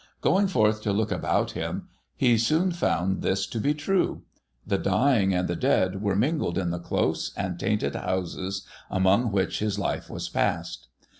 Going 0.21 0.47
forth 0.47 0.81
to 0.81 0.91
look 0.91 1.11
about 1.11 1.51
him, 1.51 1.87
he 2.15 2.35
soon 2.35 2.71
found 2.71 3.21
this 3.21 3.45
to 3.45 3.59
be 3.59 3.75
true. 3.75 4.23
The 4.65 4.79
dying 4.79 5.31
and 5.31 5.47
the 5.47 5.55
dead 5.55 6.01
were 6.01 6.15
mingled 6.15 6.57
in 6.57 6.71
the 6.71 6.79
close 6.79 7.31
and 7.37 7.59
tainted 7.59 7.93
houses 7.93 8.65
among 8.89 9.31
which 9.31 9.59
his 9.59 9.77
life 9.77 10.09
was 10.09 10.27
passed. 10.27 10.87